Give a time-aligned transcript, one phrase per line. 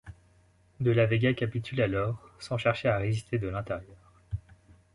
[0.79, 4.13] De la Vega capitule alors, sans chercher à résister de l'intérieur.